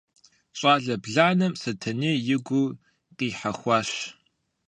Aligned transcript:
Щӏалэ 0.59 0.95
бланэм 1.03 1.53
Сэтэней 1.61 2.17
и 2.35 2.37
гур 2.45 2.71
къихьэхуащ. 3.17 3.89